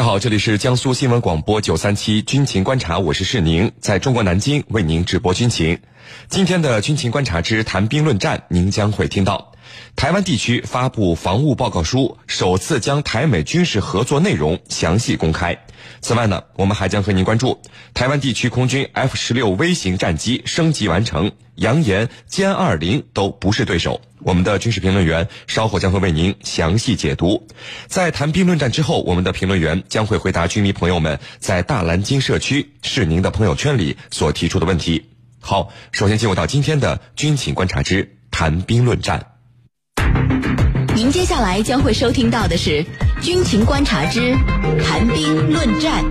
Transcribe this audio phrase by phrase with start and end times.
[0.00, 5.78] 大家好，这里是江苏新闻广播九三七军情观察，我是世宁，在中国南京为您直播军情。
[6.26, 9.52] 今天的军情观察之谈兵论战，您将会听到
[9.96, 15.58] 台湾地区发布防务报告书，首次将台美军事合作内容详细公开。
[16.00, 17.60] 此外呢，我们还将和您关注
[17.94, 24.00] 台湾地区空军 F 十六微型战机升级完成，扬言歼二零都不是对手。
[24.20, 27.46] 我们的军事评论员稍后将会为您详细解读。
[27.86, 35.06] 在谈兵论战之后，我们的评论员将会回答军迷朋友们在大蓝鲸社区是您的朋友圈里所提出的问题。
[35.40, 39.29] 好，首先进入到今天的军情观察之谈兵论战。
[40.94, 42.84] 您接下来将会收听到的是
[43.22, 44.34] 军情观察之
[44.84, 46.04] 谈兵论战。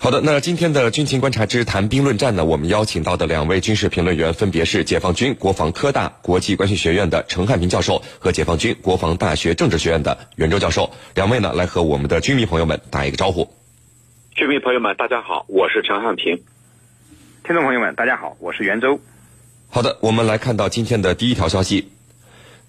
[0.00, 10.90] 好的，那今天的军情观察之谈兵论战呢，我们邀请到的两位军事评论员分别是解放军国防科大国际关系学院的陈汉平教授和解放军国防大学政治学院的袁周教授。
[11.14, 13.52] 两位呢，来和我们的军迷朋友们打一个招呼。
[14.34, 16.42] 军迷朋友们，大家好，我是陈汉平。
[17.44, 19.00] 听众朋友们，大家好，我是袁周。
[19.70, 21.90] 好的，我们来看到今天的第一条消息：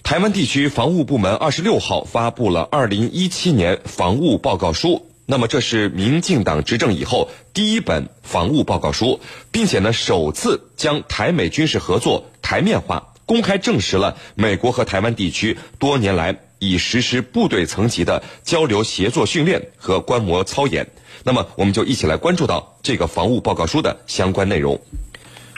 [0.03, 5.09] 台湾地区防务部门二十六号发布了二零一七年防务报告书。
[5.25, 20.85] 那么，这是民进党执政以后第一本防务报告书，并且呢，首次将台美军事合作台面化，公开证实了美国和台湾地区多年来已实施部队层级的交流协作训练和观摩操演。
[21.23, 24.81] 那么，我们就一起来关注到这个防务报告书的相关内容。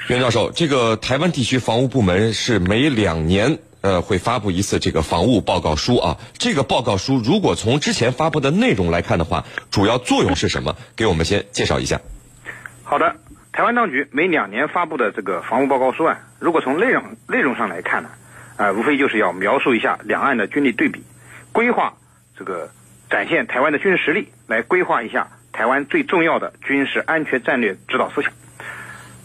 [0.08, 6.18] 袁教授，这个台湾地区防务部门是每两年呃会发布一次这个防务报告书啊。
[6.34, 10.76] 这个报告书如果从之前发布的内容来看的话，主要作用是什么？
[10.96, 12.02] 给我们先介绍一下。
[12.84, 13.16] 好的，
[13.54, 18.10] 台湾当局每两年发布的这个防务报告书啊，如果从内容内容上来看呢，
[18.58, 21.04] 啊，无非就是要描述一下两岸的军力对比，
[21.52, 21.94] 规划
[22.38, 22.72] 这个
[23.10, 25.30] 展现台湾的军事实力，来规划一下。
[25.54, 28.32] 台湾最重要的军事安全战略指导思想。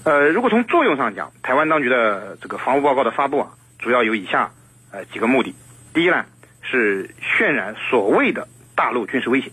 [0.07, 3.51] 呃，如果从作用上讲，台湾当局的这个防务报告的发布啊，
[3.81, 4.53] 主要有以下
[4.93, 5.53] 呃几个目的。
[5.93, 6.25] 第一呢，
[6.63, 9.51] 是渲染所谓的大陆军事威胁。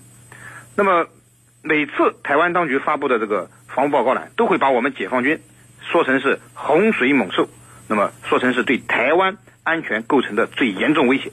[0.75, 1.07] 那么
[1.63, 5.41] 每次台湾当局发布的这个防务报告呢，都会把我们解放军
[5.81, 7.49] 说成是洪水猛兽，
[7.87, 11.31] 那么说成是对台湾安全构成的最严重威胁。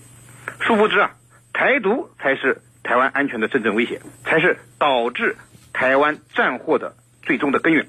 [0.60, 1.10] 殊不知啊，
[1.52, 2.62] 台独才是。
[2.82, 5.36] 台湾安全的真正威胁，才是导致
[5.74, 7.86] 台湾战祸的最终的根源。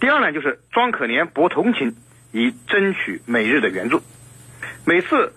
[0.00, 1.96] 第二呢，就是装可怜博同情，
[2.32, 4.02] 以争取美日的援助。
[4.84, 5.32] 每次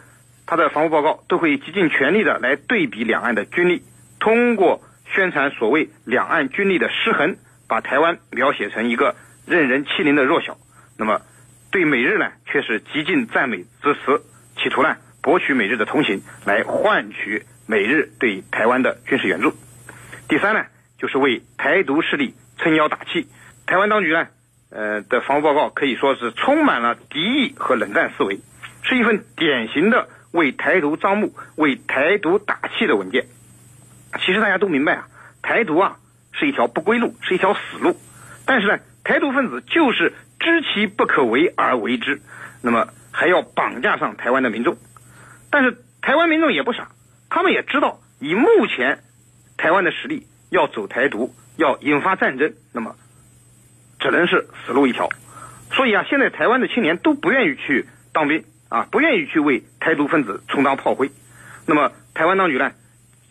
[0.45, 3.83] 他的防务报告都会极尽全力的来对比两岸的军力，
[4.19, 4.81] 通过
[5.13, 7.37] 宣传所谓两岸军力的失衡，
[7.67, 9.15] 把台湾描写成一个
[9.45, 10.57] 任人欺凌的弱小。
[10.97, 11.21] 那么
[11.71, 14.21] 对美日呢，却是极尽赞美之词，
[14.57, 17.45] 企图呢博取美日的同情，来换取。
[17.71, 19.53] 美日对台湾的军事援助，
[20.27, 20.65] 第三呢，
[20.97, 23.27] 就是为台独势力撑腰打气。
[23.67, 24.27] 台湾当局呢，
[24.69, 28.39] 呃的防务报告可以说是充满了敌意和冷战思维，
[28.83, 33.27] 是一份典型的为台独招募、为台独打气的文件。
[34.19, 35.07] 其实大家都明白啊，
[35.41, 35.97] 台独啊
[36.31, 37.97] 是一条不归路，是一条死路。
[38.45, 42.21] 但是呢，台独分子就是知其不可为而为之，
[42.61, 44.77] 那么还要绑架上台湾的民众。
[45.51, 46.89] 但是台湾民众也不傻。
[47.31, 49.03] 他们也知道，以目前
[49.55, 52.95] 台湾的实力，要走台独，要引发战争，那么
[53.99, 55.09] 只能是死路一条。
[55.71, 61.11] 所以啊，现在台湾的青年都不愿意去当兵啊，不愿意去为台独分子充当炮灰。
[61.65, 62.71] 那么台湾当局呢，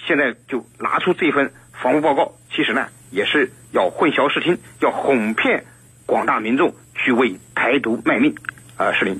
[0.06, 5.64] 现在就拿出这份防务报告，其实呢也是要混淆视听，要哄骗
[6.06, 8.34] 广大民众去为台独卖命。
[8.76, 9.18] 啊，石林，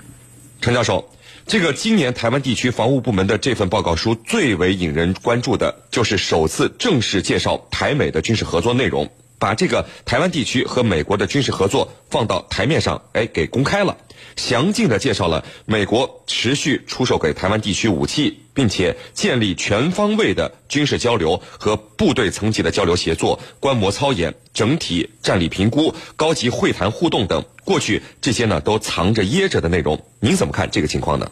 [0.61, 1.13] 陈教授。
[1.47, 13.97] 这个今年台湾地区防务部门的这份报告书最为引人关注的，就是首次正式介绍台美的军事合作内容，把这个台湾地区和美国的军事合作放到台面上，哎，给公开了，
[14.37, 27.45] 详尽的介绍了美国持续出售给台湾地区武器，并且建立全方位的军事交流和部队层级的交流协作、观摩操演、整体战力评估、高级会谈互动等。
[27.65, 31.31] 过去这些呢都藏着掖着的内容，您怎么看这个情况呢？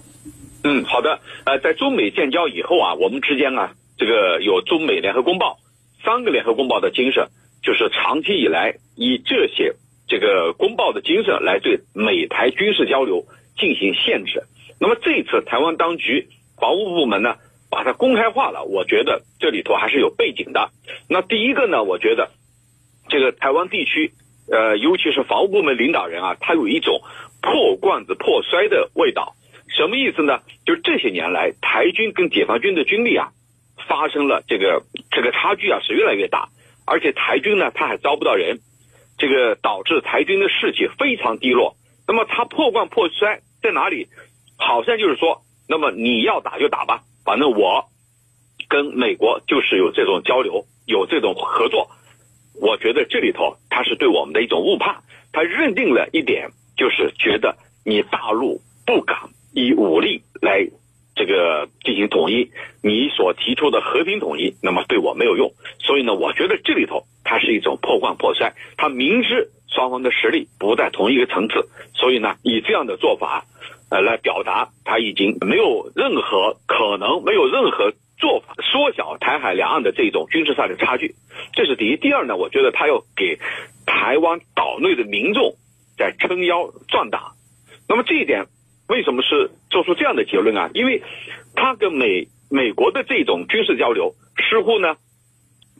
[0.64, 1.20] 嗯，好的。
[1.44, 5.58] 呃，在中美建交以后啊，我们之间啊，这个有中美联合公报
[6.04, 7.28] 三个联合公报的精神，
[7.66, 9.74] 就是长期以来以这些
[10.08, 13.26] 这个公报的精神来对美台军事交流
[13.58, 14.44] 进行限制。
[14.80, 16.28] 那么这次台湾当局
[16.58, 17.34] 防务部门呢，
[17.68, 20.70] 把它公开化了，我觉得这里头还是有背景的。
[21.10, 22.30] 那第一个呢，我觉得
[23.08, 24.12] 这个台湾地区。
[24.48, 27.00] 呃，尤其是防务部门领导人啊，他有一种
[27.42, 29.34] 破罐子破摔的味道。
[29.76, 30.38] 什么意思呢？
[30.64, 33.32] 就这些年来，台军跟解放军的军力啊，
[33.88, 36.48] 发发生了这个这个差距啊是越来越大，
[36.86, 38.60] 而且台军呢他还招不到人，
[39.18, 41.76] 这个导致台军的士气非常低落。
[42.06, 44.08] 那么他破罐破摔在哪里？
[44.56, 47.84] 好像就是说，那么你要打就打吧，反正我
[48.68, 51.90] 跟美国就是有这种交流，有这种合作。
[52.54, 55.02] 我觉得这里头他是对我们的一种误判，
[55.32, 59.18] 他认定了一点，就是觉得你大陆不敢
[59.52, 60.66] 以武力来
[61.16, 62.52] 这个进行统一，
[62.82, 65.52] 你所提出的和平统一，那么对我没有用。
[65.80, 73.44] 所以呢，我觉得这里头它是一种破罐破摔，他明知双方的实力不在同一个层次，所以呢，以这样的做法，
[73.90, 77.92] 呃，来表达他已经没有任何可能，没有任何。
[78.18, 81.14] 做法缩小台海两岸的这种军事上的差距，
[81.52, 81.98] 这是第一。
[81.98, 83.38] 第二呢，我觉得他要给
[83.84, 85.54] 台湾岛内的民众
[85.98, 87.20] 在撑腰壮胆。
[87.86, 88.46] 那么这一点
[88.88, 90.70] 为什么是做出这样的结论啊？
[90.74, 91.02] 因为
[91.54, 94.14] 他跟美美国的这种军事交流，
[94.50, 94.96] 似乎呢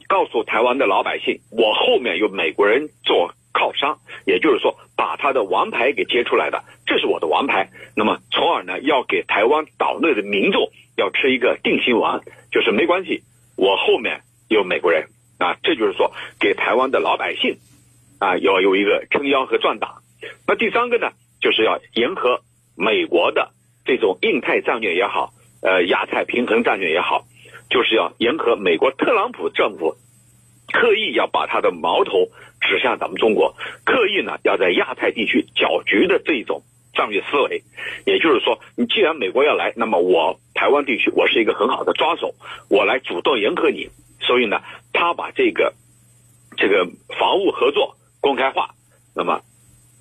[0.07, 7.69] 告诉台湾的老百姓，我后面有美国人做靠山，也就是说把他的王牌给接出来的，这是我的王牌。
[7.95, 10.69] 那么从而呢，要给台湾岛内的民众。
[10.97, 12.21] 要吃一个定心丸，
[12.51, 13.21] 就是没关系，
[13.55, 17.59] 我后面有美国人啊，这就是说给台湾的老百姓
[18.17, 19.91] 啊要有一个撑腰和壮胆。
[20.47, 22.41] 那第三个呢，就是要迎合
[22.77, 23.51] 美国的
[23.83, 27.25] 这种印太战略也好，呃亚太平衡战略也好，
[27.69, 29.97] 就是要迎合美国特朗普政府
[30.71, 32.29] 刻意要把他的矛头
[32.61, 36.61] 指向咱们中国，刻意呢要在亚太地区搅局的这种。
[36.93, 37.61] 战略思维，
[38.07, 42.33] 也就是说，你既然美国要来，那么我台湾地区我是一个很好的抓手，
[42.71, 43.89] 我来主动迎合你。
[44.19, 44.61] 所以呢，
[44.93, 45.75] 他把这个
[46.55, 48.71] 这个防务合作公开化，
[49.15, 49.41] 那么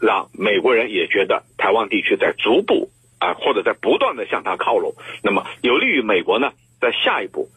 [0.00, 7.48] 让美国人也觉得台湾地区在逐步啊，或者在不断的向他靠拢，那么有利于美国呢，在下一步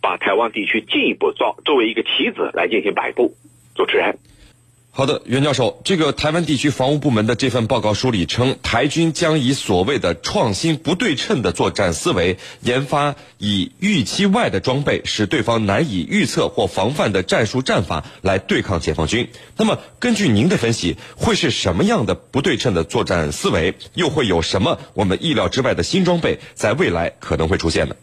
[0.00, 3.34] 把台湾地区进一步作作为一个棋子来进行摆布。
[3.74, 4.16] 主持人。
[4.98, 19.30] 好的，袁教授，这个台湾地区防务部门的这份报告书里称，台军将以所谓的创新不对称的作战思维，研发以预期外的装备，使对方难以预测或防范的战术战法来对抗解放军。
[19.56, 23.76] 那么，根据您的分析，会是什么样的不对称的作战思维？
[23.94, 27.94] 又会有什么我们意料之外的新装备在未来可能会出现呢？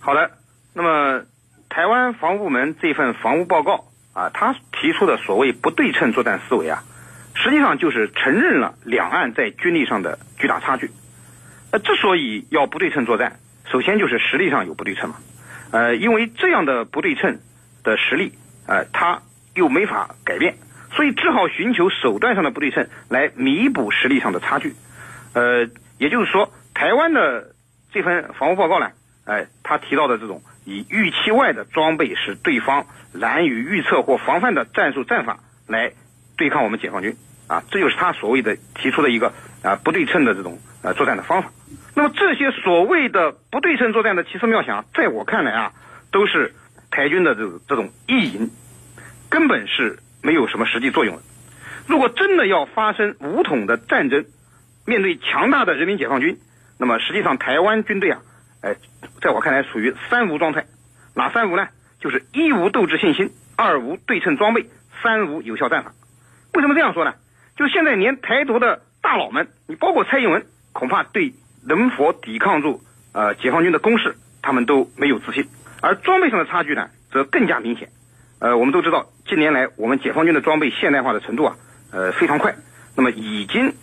[0.00, 0.32] 好的，
[0.72, 1.22] 那么
[1.68, 3.84] 台湾防务部门这份防务报告。
[4.12, 6.84] 啊，他提出的所谓不对称作战思维啊，
[7.34, 10.90] 实际上就是承认了两岸在军力上的巨大差距。
[11.70, 13.38] 呃，之所以要不对称作战，
[13.70, 15.16] 首先就是实力上有不对称嘛。
[15.70, 17.40] 呃，因为这样的不对称
[17.82, 18.32] 的实力，
[18.66, 19.22] 呃，他
[19.54, 20.56] 又没法改变，
[20.92, 24.74] 所以只好寻求手段上的不对称来弥补实力上的差距。
[25.32, 27.54] 呃，也就是说，台湾的
[27.90, 28.90] 这份防务报告呢，
[29.24, 32.86] 哎，他提到的这种以预期外的装备使对方。
[33.14, 35.92] 难以预测或防范的战术战法来
[36.38, 37.14] 对抗我们解放军
[37.46, 41.50] 啊，这就是他所谓的提出的一个啊不对称的这种呃作战的方法。
[41.94, 45.72] 那么这些所谓的不对称作战的奇思妙想，在我看来啊，
[46.10, 46.54] 都是
[46.90, 48.50] 台军的这种这种意淫，
[49.28, 51.22] 根本是没有什么实际作用的。
[51.86, 54.24] 如果真的要发生武统的战争，
[54.86, 56.38] 面对强大的人民解放军，
[56.78, 58.22] 那么实际上台湾军队啊，
[58.62, 58.76] 哎，
[59.20, 60.64] 在我看来属于三无状态。
[61.14, 61.68] 哪三无呢？
[62.00, 64.66] 就是一无斗志信心，二无对称装备，
[65.02, 65.92] 三无有效战法。
[66.54, 67.14] 为什么这样说呢？
[67.56, 75.46] 就现在连台独的大佬们，你包括蔡英文，恐怕对能否抵抗住呃解放军的攻势，他们都没有自信。
[75.80, 77.90] 而装备上的差距呢，则更加明显。
[78.38, 81.56] 呃，我们都知道，近年来我们解放军的装备现代化的程度啊，
[81.92, 82.54] 呃非常快，
[82.96, 83.74] 那么已经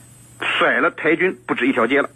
[0.42, 2.10] 甩了台军不止一条街了。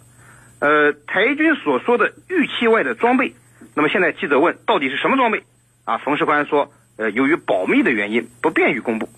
[0.64, 3.34] 呃，台军所说的预期外的装备，
[3.74, 5.42] 那么现在记者问，到底是什么装备？
[5.84, 9.10] 啊，冯世宽说，呃，由于保密的原因，不便于公布。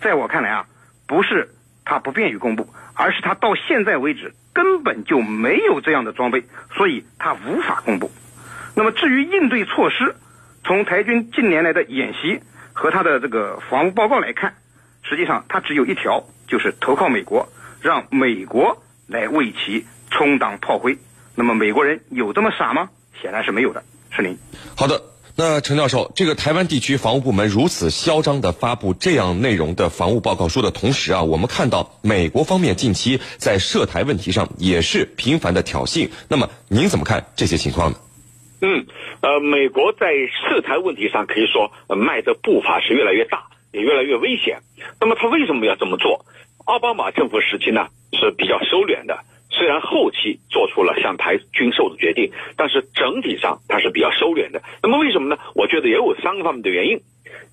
[0.00, 0.66] 在我看来啊，
[1.08, 1.48] 不是
[1.84, 6.44] 他不便于公布，而是他到现在为止根本就没有这样的装备，
[6.76, 8.12] 所以他无法公布。
[8.76, 10.14] 那么至于应对措施，
[10.62, 12.40] 从台军近年来的演习
[12.72, 14.54] 和他的这个防务报告来看，
[15.02, 17.48] 实际上他只有一条，就是投靠美国，
[17.80, 20.96] 让美国来为其充当炮灰。
[21.34, 22.90] 那么美国人有这么傻吗？
[23.20, 23.82] 显然是没有的。
[24.10, 24.38] 是您。
[24.76, 25.02] 好的。
[25.34, 36.10] 那陈教授，这个台湾地区防务部门如此嚣张的发布这样内容的防务报告书的同时啊，我们看到美国方面近期在涉台问题上也是频繁的挑衅。
[36.28, 37.96] 那么您怎么看这些情况呢？
[38.60, 38.84] 嗯，
[39.22, 44.60] 呃，美国在涉台问题上可以说迈的步伐是越来越大，也越来越危险。
[45.00, 46.26] 那么他为什么要这么做？
[46.66, 54.62] 奥巴马政府时期呢是比较收敛的，虽然后期做出了向台军售的决定，但是整体上它是比较收敛的。
[54.82, 55.40] 那么为什么呢？
[55.54, 57.00] 我觉得也有三个方面的原因。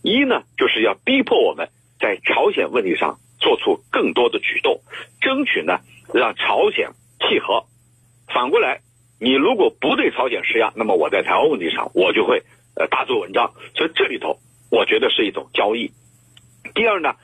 [0.02, 1.68] 一呢，就是要逼迫我们
[2.00, 4.80] 在朝鲜问题上做出更多的举动，
[5.20, 5.80] 争取呢
[6.14, 7.66] 让朝鲜契合。
[8.34, 8.80] 反过来，
[9.20, 12.44] 你如果不对朝鲜施压，那么我在台湾问题上我就会
[12.76, 13.52] 呃大做文章。
[13.76, 14.40] 所以这里头，
[14.72, 15.92] 我觉得是一种交易。
[16.74, 17.16] 第二呢，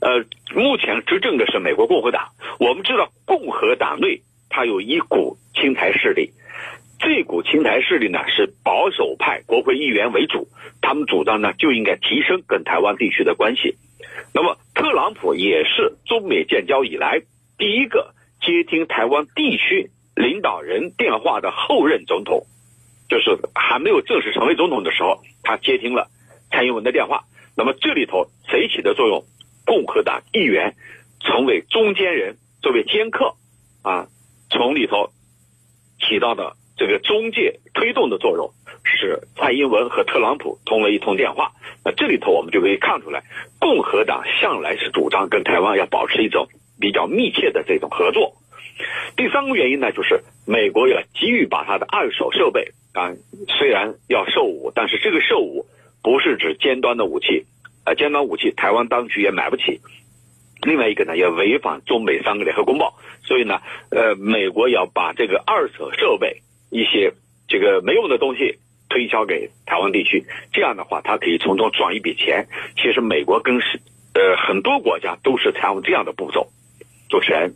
[0.00, 2.30] 呃，目前执政的是美国共和党。
[2.58, 6.32] 我们知道共和党内它有一股亲台势力，
[6.98, 10.48] 这股亲台势力呢是保守派国会议员为主，
[10.80, 13.76] 他们主张呢就应该提升跟台湾地区的关系。
[14.32, 17.22] 那么特朗普也是中美建交以来
[17.56, 22.46] 第一个接听台湾地区领导人电话的后任总统，
[23.08, 26.08] 就是还没有正式成为总统的时候，他接听了
[26.50, 27.24] 蔡英文的电话。
[27.56, 29.24] 那么这里头谁起的作用？
[29.66, 30.76] 共和党议员
[31.18, 33.34] 成为中间人，作为尖客
[33.82, 34.06] 啊，
[34.48, 35.10] 从里头
[35.98, 38.52] 起到的这个中介推动的作用，
[38.84, 41.50] 是蔡英文和特朗普通了一通电话。
[41.84, 43.24] 那这里头我们就可以看出来，
[43.58, 46.46] 共和党向来是主张跟台湾要保持一种
[46.78, 48.36] 比较密切的这种合作。
[49.16, 53.10] 第三个原因呢，就是美国要急于把它的二手设备啊，
[53.48, 55.66] 虽然要售武，但是这个售武。
[56.04, 57.46] 不是指尖端的武器，
[57.84, 59.80] 呃，尖端武器台湾当局也买不起。
[60.62, 63.60] 另外一个呢，也违反中美三个联合公报，所以呢，
[63.90, 67.12] 呃，美国要把这个二手设备一些
[67.48, 72.46] 这个没用的东西推销给台湾地区，这样的话，他可以从中赚一笔钱。
[72.76, 73.80] 其实美国跟是
[74.14, 76.48] 呃很多国家都是采用这样的步骤。
[77.10, 77.54] 主持人。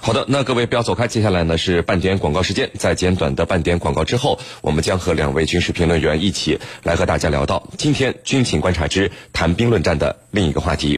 [0.00, 2.70] 好的，那各位不要走开，接下来呢是半点广告时间。
[2.78, 10.86] 在简短的半点广告之后，我们将和两位军事评论员一起来和大家聊到今天军情观察之谈兵论战的另一个话题。